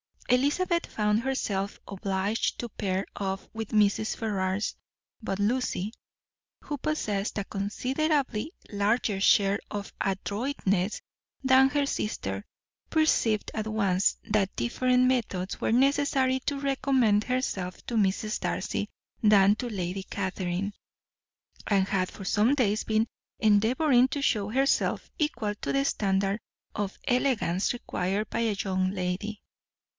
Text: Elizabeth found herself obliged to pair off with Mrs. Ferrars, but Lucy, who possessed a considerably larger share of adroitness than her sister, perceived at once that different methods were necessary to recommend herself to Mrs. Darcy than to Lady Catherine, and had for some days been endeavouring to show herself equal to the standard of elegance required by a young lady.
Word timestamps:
Elizabeth 0.29 0.85
found 0.87 1.19
herself 1.19 1.77
obliged 1.87 2.57
to 2.57 2.69
pair 2.69 3.05
off 3.17 3.47
with 3.53 3.69
Mrs. 3.69 4.15
Ferrars, 4.15 4.75
but 5.21 5.39
Lucy, 5.39 5.93
who 6.61 6.77
possessed 6.77 7.37
a 7.37 7.43
considerably 7.43 8.53
larger 8.71 9.19
share 9.19 9.59
of 9.69 9.93
adroitness 10.01 11.01
than 11.43 11.67
her 11.69 11.85
sister, 11.85 12.45
perceived 12.89 13.51
at 13.53 13.67
once 13.67 14.17
that 14.23 14.55
different 14.55 15.03
methods 15.03 15.59
were 15.61 15.71
necessary 15.73 16.39
to 16.47 16.57
recommend 16.59 17.25
herself 17.25 17.85
to 17.85 17.95
Mrs. 17.95 18.39
Darcy 18.39 18.89
than 19.21 19.55
to 19.57 19.69
Lady 19.69 20.03
Catherine, 20.09 20.73
and 21.67 21.89
had 21.89 22.09
for 22.09 22.23
some 22.25 22.55
days 22.55 22.85
been 22.85 23.05
endeavouring 23.39 24.07
to 24.07 24.21
show 24.21 24.49
herself 24.49 25.11
equal 25.19 25.53
to 25.55 25.73
the 25.73 25.83
standard 25.85 26.39
of 26.73 26.97
elegance 27.05 27.73
required 27.73 28.29
by 28.29 28.39
a 28.39 28.55
young 28.57 28.91
lady. 28.91 29.41